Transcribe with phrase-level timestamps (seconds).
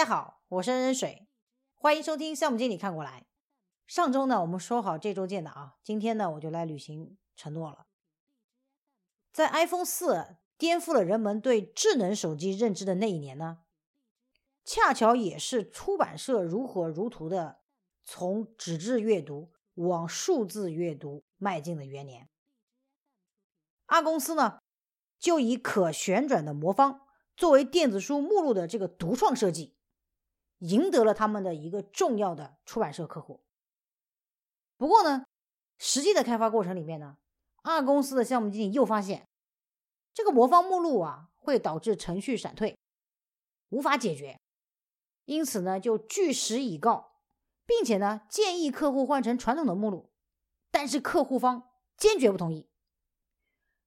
[0.00, 1.28] 大家好，我是恩水，
[1.74, 3.26] 欢迎收听项目经理看过来。
[3.86, 7.86] 上周呢，我们说好这周见的啊，今天呢，我就来履行承诺了。
[9.30, 13.58] 在 iPhone 四颠覆了人们对智能手机认知的那一年呢，
[14.64, 17.60] 恰巧也是出版社如火如荼的
[18.02, 22.30] 从纸质阅读往数字阅读迈进的元年。
[23.84, 24.60] 阿公司呢，
[25.18, 27.02] 就以可旋转的魔方。
[27.36, 29.74] 作为电子书目录的这个独创设计，
[30.60, 33.42] 赢得了他们的一个重要的出版社客户。
[34.78, 35.26] 不过呢，
[35.76, 37.18] 实际的开发过程里面呢，
[37.62, 39.28] 二公司的项目经理又发现，
[40.14, 42.78] 这个魔方目录啊会导致程序闪退，
[43.68, 44.40] 无法解决，
[45.26, 47.20] 因此呢就据实以告，
[47.66, 50.10] 并且呢建议客户换成传统的目录，
[50.70, 52.68] 但是客户方坚决不同意，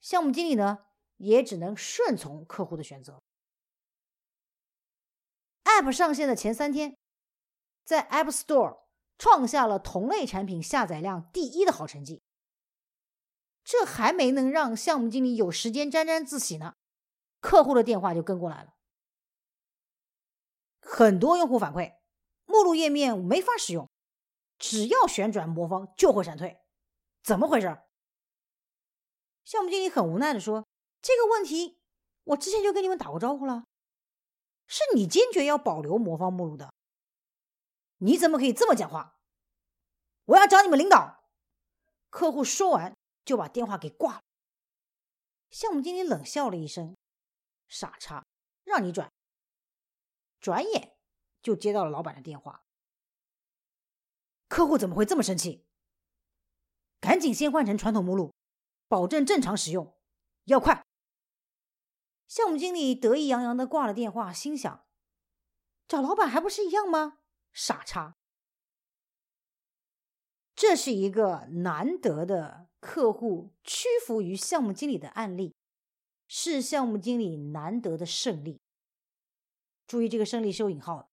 [0.00, 3.22] 项目经理呢也只能顺从客户的选择。
[5.78, 6.96] App 上线的前三天，
[7.84, 8.80] 在 App Store
[9.16, 12.20] 创下了同类产品下载量第一的好成绩。
[13.62, 16.74] 这还没能让项目经理有时间沾沾自喜呢，
[17.40, 18.74] 客户的电话就跟过来了。
[20.80, 21.94] 很多用户反馈，
[22.44, 23.88] 目录页面没法使用，
[24.58, 26.58] 只要旋转魔方就会闪退，
[27.22, 27.78] 怎么回事？
[29.44, 30.66] 项目经理很无奈的说
[31.00, 31.78] ：“这个问题
[32.24, 33.62] 我之前就跟你们打过招呼了。”
[34.68, 36.72] 是你坚决要保留魔方目录的，
[37.96, 39.18] 你怎么可以这么讲话？
[40.26, 41.24] 我要找你们领导！
[42.10, 44.22] 客户说完就把电话给挂了。
[45.50, 46.94] 项目经理冷笑了一声
[47.66, 48.26] ：“傻叉，
[48.64, 49.10] 让你转。”
[50.38, 50.96] 转眼
[51.42, 52.62] 就接到了老板的电话。
[54.48, 55.64] 客户怎么会这么生气？
[57.00, 58.34] 赶紧先换成传统目录，
[58.86, 59.96] 保证正常使用，
[60.44, 60.84] 要快。
[62.28, 64.86] 项目经理得意洋洋的挂了电话，心想
[65.88, 67.20] ：“找老板还不是一样吗？
[67.52, 68.16] 傻叉！”
[70.54, 75.56] 这是一个难得的客户屈服于项目经理的案例，
[76.26, 78.60] 是项目经理难得的胜利。
[79.86, 81.08] 注意，这个胜利是有引号的。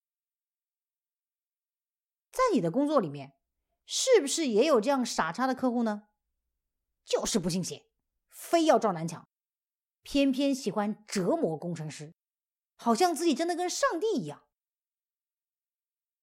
[2.32, 3.38] 在你的工作里面，
[3.86, 6.09] 是不是也有这样傻叉的客户呢？
[7.06, 7.86] 就是不信邪，
[8.30, 9.26] 非要撞南墙。
[10.06, 12.14] 偏偏喜欢折磨工程师，
[12.76, 14.44] 好像自己真的跟上帝一样。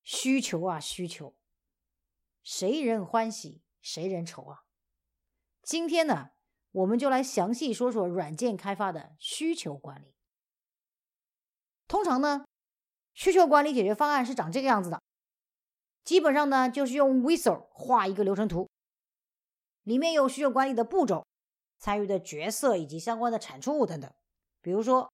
[0.05, 1.35] 需求啊，需求，
[2.45, 4.63] 谁人欢喜谁人愁啊！
[5.63, 6.31] 今天呢，
[6.71, 10.15] 我们就来详细说说软件开发的需求管理。
[11.89, 12.45] 通常呢，
[13.15, 15.03] 需求管理解决方案是长这个样子的，
[16.05, 18.71] 基本上呢就是用 Wizard 画一个流程图，
[19.83, 21.27] 里面有需求管理的步骤。
[21.83, 24.09] 参与的角色以及相关的产出物等等，
[24.61, 25.13] 比如说，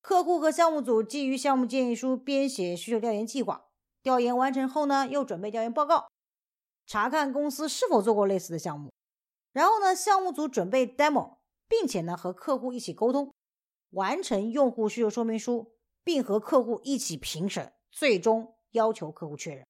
[0.00, 3.66] 客户和项目组基于项目建议书编写需求调研计划，
[4.02, 6.08] 调研完成后呢，又准备调研报告，
[6.86, 8.90] 查看公司是否做过类似的项目，
[9.52, 11.36] 然后呢，项目组准备 demo，
[11.68, 13.34] 并且呢和客户一起沟通，
[13.90, 19.66] 完成用户需求说明书，并和客户一起评审，最终要求客户确认。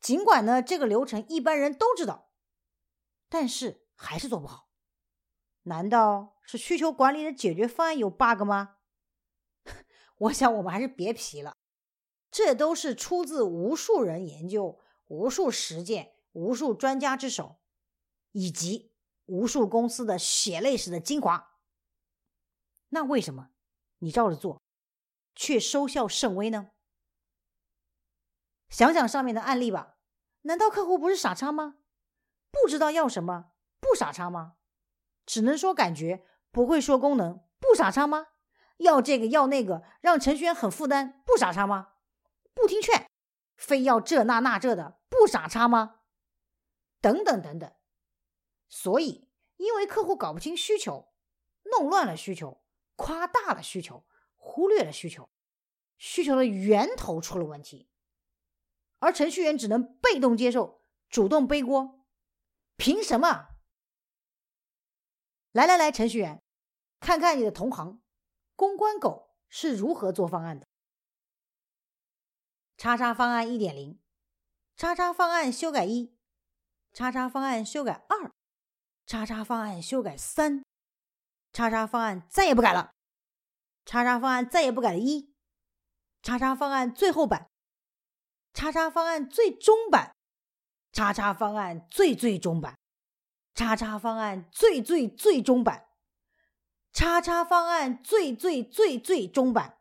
[0.00, 2.29] 尽管呢这个流程一般人都知道。
[3.30, 4.68] 但是还是做不好，
[5.62, 8.78] 难道是需求管理的解决方案有 bug 吗？
[10.18, 11.56] 我想我们还是别皮了，
[12.30, 17.60] 这都是出自无数人研究、无数实践、无数专家之手，
[18.32, 18.92] 以及
[19.26, 21.58] 无数公司的血泪史的精华。
[22.88, 23.50] 那为什么
[23.98, 24.60] 你照着做，
[25.36, 26.72] 却收效甚微呢？
[28.68, 29.98] 想想上面的案例吧，
[30.42, 31.76] 难道客户不是傻叉吗？
[32.50, 34.54] 不知道要什么，不傻叉吗？
[35.26, 38.28] 只能说感觉，不会说功能，不傻叉吗？
[38.78, 41.92] 要这个要那个，让程序员很负担，不傻叉吗？
[42.54, 43.08] 不听劝，
[43.56, 46.00] 非要这那那这的，不傻叉吗？
[47.00, 47.72] 等等等等。
[48.68, 51.12] 所以，因为客户搞不清需求，
[51.64, 52.62] 弄乱了需求，
[52.96, 54.04] 夸大了需求，
[54.36, 55.30] 忽略了需求，
[55.98, 57.90] 需求的源头出了问题，
[58.98, 61.99] 而程序员只能被动接受，主动背锅。
[62.80, 63.48] 凭什么？
[65.52, 66.42] 来来来，程序员，
[66.98, 68.00] 看看你的同行
[68.56, 70.66] 公关狗是如何做方案的。
[72.78, 74.00] 叉叉方案一点零，
[74.76, 76.16] 叉叉方案修改一，
[76.94, 78.32] 叉叉方案修改二，
[79.04, 80.64] 叉叉方案修改三，
[81.52, 82.94] 叉叉方案再也不改了，
[83.84, 85.34] 叉叉方案再也不改了一，
[86.22, 87.50] 叉叉方案最后版，
[88.54, 90.16] 叉叉方案最终版。
[90.92, 92.78] 叉叉方案最最终版，
[93.54, 95.88] 叉叉方案最最最终版，
[96.92, 99.78] 叉叉方案最最最最终版，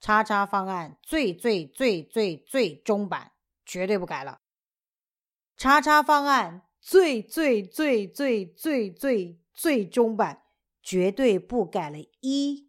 [0.00, 3.32] 叉叉方案最最最最最终版
[3.64, 4.40] 绝对不改了。
[5.56, 10.42] 叉叉方案最最最最最最最终版
[10.82, 11.98] 绝对不改了。
[12.20, 12.68] 一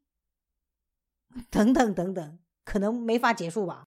[1.51, 3.85] 等等等等，可能没法结束吧。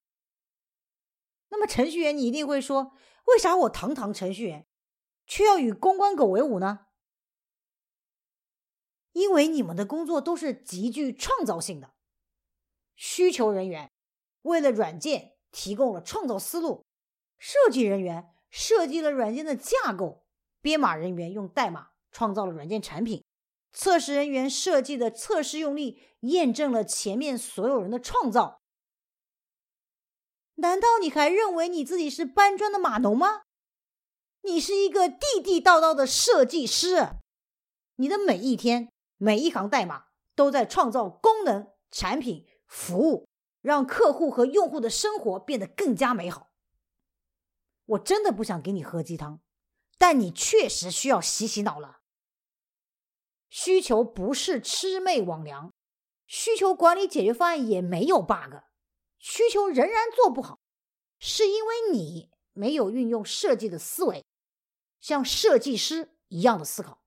[1.49, 2.93] 那么程序员，你一定会说，
[3.25, 4.65] 为啥我堂堂程序员，
[5.25, 6.87] 却要与公关狗为伍呢？
[9.13, 11.93] 因为你们的工作都是极具创造性的。
[12.95, 13.91] 需求人员
[14.43, 16.85] 为了软件提供了创造思路，
[17.37, 20.25] 设计人员设计了软件的架构，
[20.61, 23.23] 编码人员用代码创造了软件产品，
[23.73, 28.60] 测试人员设计的测试用例验证了前面所有人的创造。
[30.61, 33.41] 难道你还认为你自己是搬砖的码农吗？
[34.43, 37.09] 你是一个地地道道的设计师，
[37.97, 38.89] 你的每一天。
[39.23, 43.27] 每一行代码都在创造功能、产品、服务，
[43.61, 46.49] 让客户和用户的生活变得更加美好。
[47.85, 49.41] 我真的不想给你喝鸡汤，
[49.99, 51.99] 但你确实需要洗洗脑了。
[53.47, 55.69] 需求不是魑魅魍魉，
[56.25, 58.55] 需求管理解决方案也没有 bug，
[59.21, 60.59] 需求仍然做不好，
[61.19, 64.25] 是因为你没有运用设计的思维，
[64.99, 67.03] 像设计师一样的思考。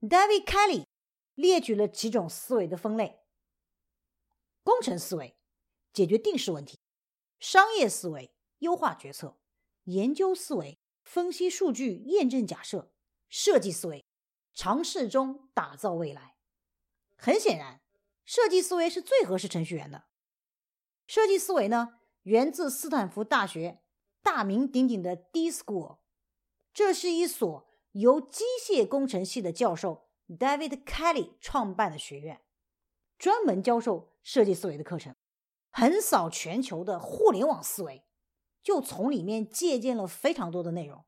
[0.00, 0.86] David Kelly
[1.34, 3.20] 列举了几种思维的分类：
[4.64, 5.36] 工程思维，
[5.92, 6.80] 解决定式问题；
[7.38, 9.38] 商业思维，优化决策；
[9.84, 12.90] 研究思维，分析数据，验证假设；
[13.28, 14.04] 设计思维，
[14.52, 16.34] 尝试中打造未来。
[17.16, 17.80] 很显然，
[18.24, 20.04] 设计思维是最合适程序员的。
[21.06, 23.80] 设计思维呢，源自斯坦福大学
[24.22, 25.98] 大名鼎鼎的 D School，
[26.72, 27.68] 这是一所。
[27.92, 32.40] 由机械工程系的教授 David Kelly 创办的学院，
[33.18, 35.16] 专门教授设计思维的课程，
[35.72, 38.04] 横扫全球的互联网思维，
[38.62, 41.04] 就从里面借鉴了非常多的内容。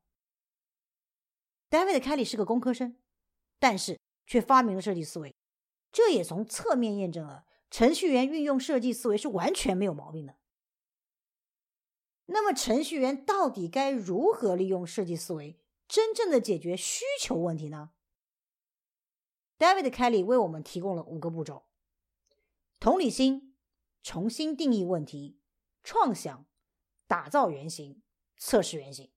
[1.69, 2.97] David Kelly 是个工科生，
[3.59, 5.33] 但是却发明了设计思维，
[5.93, 10.35] 这也从侧面验证了程序员运用设计思维是完全没有毛病的。
[12.25, 15.59] 那么，程序员到底该如何利用设计思维？
[15.87, 17.91] 真正的解决需求问题呢
[19.59, 21.65] ？David Kelly 为我们提供了五个步骤：
[22.79, 23.55] 同理心、
[24.01, 25.39] 重新定义问题、
[25.83, 26.45] 创想、
[27.05, 28.01] 打造原型、
[28.37, 29.11] 测试原型。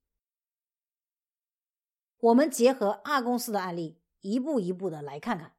[2.18, 5.55] 我们结合 R 公司的案例，一步一步的来看看。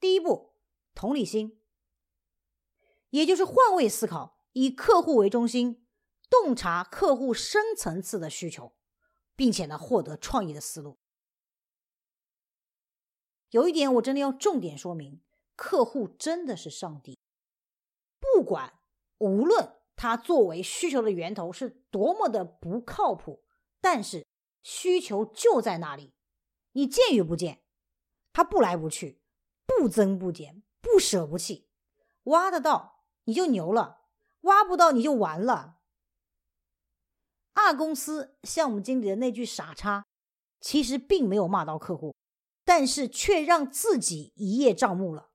[0.00, 0.56] 第一步，
[0.94, 1.60] 同理心，
[3.10, 5.86] 也就是换位思考，以客户为中心，
[6.28, 8.74] 洞察客户深层次的需求。
[9.36, 10.98] 并且呢，获得创意的思路。
[13.48, 15.22] 有一点我真的要重点说明：
[15.56, 17.18] 客户真的是上帝，
[18.18, 18.78] 不管
[19.16, 23.42] 无论他作为需求的源头是多么的不靠谱，
[23.80, 24.26] 但是
[24.62, 26.12] 需求就在那里，
[26.72, 27.64] 你见与不见，
[28.34, 29.19] 他不来不去，
[29.78, 31.68] 不增不减，不舍不弃，
[32.24, 34.02] 挖得到你就牛了，
[34.42, 35.78] 挖不到你就完了。
[37.52, 40.06] 二公司项目经理的那句“傻叉”，
[40.60, 42.14] 其实并没有骂到客户，
[42.64, 45.30] 但是却让自己一叶障目了，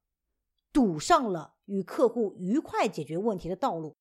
[0.72, 3.96] 堵上了与客户愉快解决问题的道路。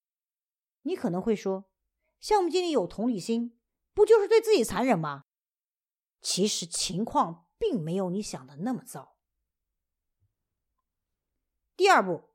[0.83, 1.65] 你可能会说，
[2.21, 3.59] 项目经理有同理心，
[3.93, 5.25] 不就是对自己残忍吗？
[6.21, 9.14] 其实情况并没有你想的那么糟。
[11.77, 12.31] 第二步，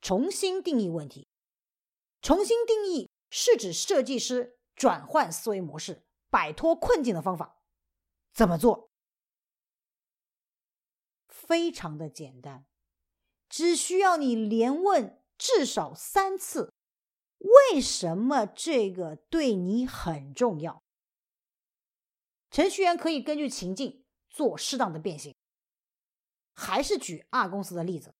[0.00, 1.28] 重新定义问题。
[2.20, 4.58] 重新定义是指设计师。
[4.76, 7.62] 转换思维模式，摆脱困境的方法
[8.32, 8.90] 怎么做？
[11.28, 12.66] 非常的简单，
[13.48, 16.74] 只需要你连问至少三次：
[17.38, 20.82] 为什么这个对你很重要？
[22.50, 25.36] 程序员可以根据情境做适当的变形。
[26.52, 28.12] 还是举 R 公司的例子，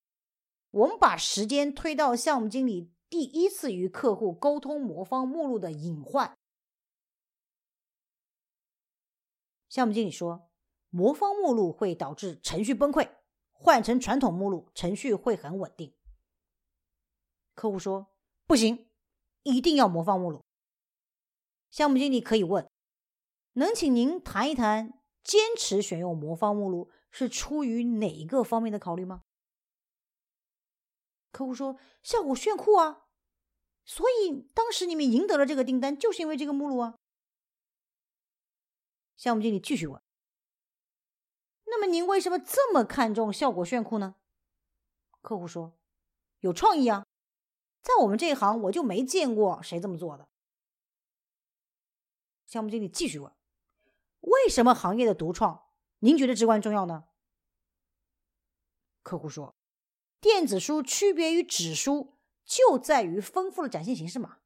[0.75, 6.37] 我们把时间推到项目经理第一次与客户沟通魔方目录的隐患。
[9.69, 10.51] 项目经理说
[10.91, 13.09] ：“魔方目录会导致程序崩溃，
[13.53, 15.95] 换成传统目录，程序会很稳定。”
[17.55, 18.09] 客户说
[18.45, 18.89] ：“不行，
[19.45, 20.43] 一定要魔方目录。”
[21.71, 22.69] 项目经理可以问
[23.55, 29.23] ：“能请您谈一谈，坚持选用魔方目录是出于哪一个方面的考虑吗？”
[31.35, 33.09] 客户说：“效果炫酷啊，
[33.85, 36.95] 所以当时你们赢得了这个订单，就是因为这个目录啊。”
[39.19, 40.01] 项目经理继续问
[41.67, 44.15] ：“那么您为什么这么看重效果炫酷呢？”
[45.23, 45.77] 客户说
[46.39, 47.05] ：“有创意啊，
[47.83, 50.29] 在我们这一行我就没见过谁这么做的。”
[52.47, 53.33] 项目经理继续问
[54.21, 55.67] ：“为什么行业的独创
[55.99, 57.09] 您觉得至关重要呢？”
[59.03, 59.57] 客户说
[60.25, 62.15] ：“电子书区别于纸书
[62.47, 64.39] 就在于丰富的展现形式嘛，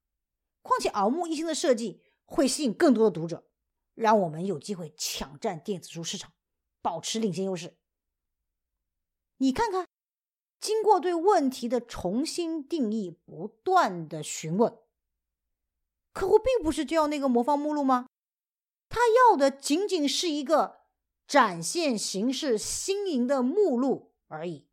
[0.61, 3.47] 况且耳目一新的设计会吸引更多的读者，
[3.95, 6.33] 让我们有机会抢占电子书市场，
[6.83, 7.77] 保持领先优势。
[9.37, 9.87] 你看看。”
[10.61, 14.77] 经过对问题的重新定义，不断的询问，
[16.13, 18.09] 客户并不是就要那个魔方目录吗？
[18.89, 20.81] 他要的仅仅是一个
[21.29, 24.68] 展现形式新颖的目录而已。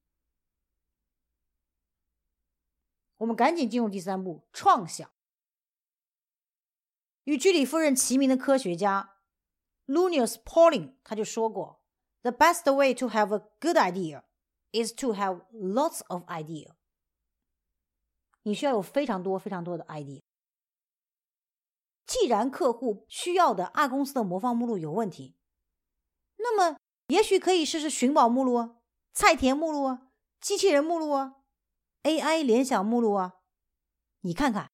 [3.18, 5.10] 我们赶紧进入第三步，创想。
[7.24, 9.18] 与居里夫人齐名的科学家
[9.88, 11.82] Lunius Pauling 他就说过
[12.22, 14.24] ：“The best way to have a good idea。”
[14.76, 16.74] is to have lots of idea。
[18.44, 20.22] 你需要有非常多非常多的 idea。
[22.06, 25.38] 既然客户需要的 R 公司的魔方目录有问题，
[26.36, 28.76] 那么也许可以试试寻宝目录啊、
[29.14, 31.38] 菜田目录啊、机器人目录啊、
[32.06, 33.34] AI 联想目录啊。
[34.22, 34.72] 你看看，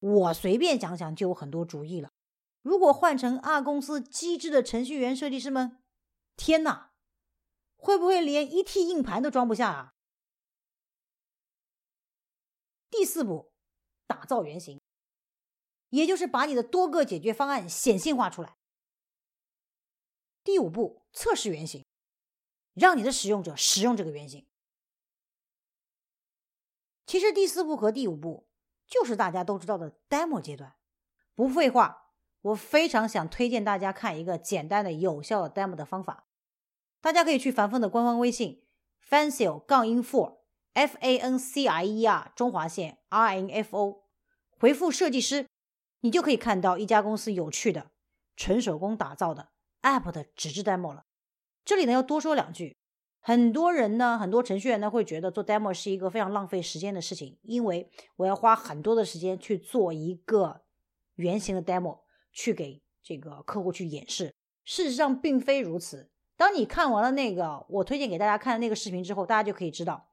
[0.00, 2.10] 我随便讲讲就有很多主意了。
[2.62, 5.82] 如果换成 R 公司机智的程序员设计师们，
[6.36, 6.90] 天哪！
[7.76, 9.94] 会不会连一 T 硬盘都装不下啊？
[12.90, 13.52] 第四步，
[14.06, 14.80] 打造原型，
[15.90, 18.56] 也就是把你的多个解决方案显性化出来。
[20.42, 21.84] 第五步，测试原型，
[22.72, 24.46] 让你的使用者使用这个原型。
[27.06, 28.46] 其实第四步和第五步
[28.86, 30.74] 就是大家都知道的 demo 阶段。
[31.34, 36.26] 不废话，我非常想推荐大家看一个简单的、有效的 demo 的方法。
[37.00, 38.64] 大家可以去凡风的官方微信
[39.06, 40.38] fancier 杠 in four
[40.72, 44.04] f a n c i e r 中华线 r n f o
[44.58, 45.46] 回复设计师，
[46.00, 47.90] 你就可以看到一家公司有趣的
[48.36, 49.50] 纯手工打造的
[49.82, 51.04] app 的纸质 demo 了。
[51.64, 52.76] 这里呢要多说两句，
[53.26, 60.60] 很多人呢，很多程序员呢会觉得做 demo 是一个非常浪费时间的事情，因为我要花很多的时间去做一个
[61.14, 62.00] 原型的 demo，
[62.34, 64.34] 去给这个客户去演示。
[64.62, 66.10] 事实上并非如此。
[66.36, 70.10] 当你看完了那个我推荐给大家看的那个视频之后，大家就可以知道，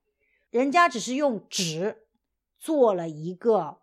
[0.49, 2.05] 人家只是用纸
[2.57, 3.79] 做了一个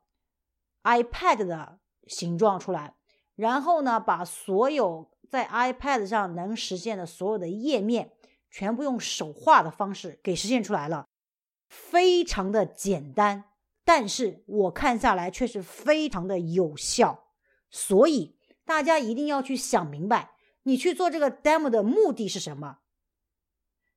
[0.84, 2.94] iPad 的形状出来，
[3.36, 8.12] 然后呢，把所有在 iPad 上能实现的所有的页面，
[8.50, 11.06] 全部用手画的方式给实现出来了，
[11.68, 13.44] 非常的简单，
[13.84, 17.28] 但是我看下来却是非常的有效，
[17.70, 20.36] 所以大家一定要去想明白。
[20.64, 22.78] 你去做这个 demo 的目的是什么？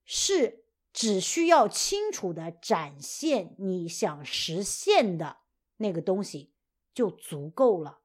[0.05, 5.38] 是只需要清楚的展现你想实现的
[5.77, 6.53] 那个东西
[6.93, 8.00] 就足够了，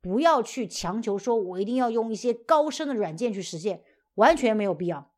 [0.00, 3.82] 不要去强求说我一定要用一些高深的软件去实现，
[4.14, 5.14] 完全没有必要。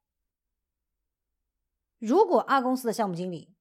[2.01, 3.55] 如果 R 公司的项目经理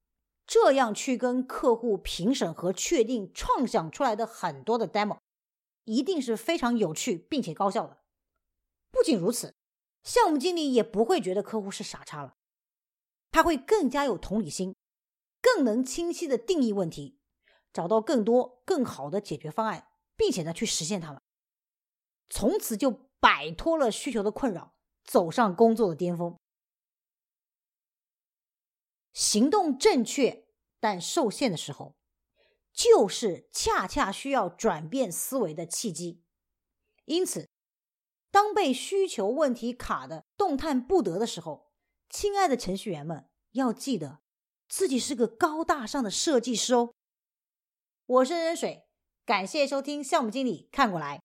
[0.46, 5.18] 这样去跟客户评审和确定创想出来的很多的 demo，
[5.84, 7.98] 一定是非常有趣并且高效的。
[8.90, 9.54] 不仅如此，
[10.02, 12.34] 项目经理也不会觉得客户是傻叉了，
[13.30, 14.74] 他会更加有同理心，
[15.42, 17.20] 更能清晰的定义问题，
[17.74, 21.20] 找到更多更好的解决方案，并且呢去实现它们，
[22.30, 24.72] 从此就摆脱了需求的困扰，
[25.04, 26.39] 走上工作的巅峰。
[29.12, 30.46] 行动正确
[30.78, 31.94] 但受限的时候，
[32.72, 36.22] 就是恰恰需要转变思维的契机，
[37.04, 37.48] 因此。
[38.32, 41.72] 当被需求问题卡的动弹不得的时候，
[42.08, 44.20] 亲爱的程序员们要记得，
[44.68, 46.94] 自己是个高大上的设计师哦。
[48.06, 48.84] 我是任水，
[49.26, 51.20] 感谢收听项目经理看过来。